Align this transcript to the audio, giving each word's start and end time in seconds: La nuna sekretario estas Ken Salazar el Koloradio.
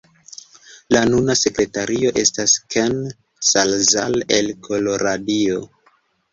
La 0.95 1.01
nuna 1.09 1.35
sekretario 1.41 2.15
estas 2.23 2.57
Ken 2.77 2.99
Salazar 3.53 4.19
el 4.41 4.53
Koloradio. 4.67 5.65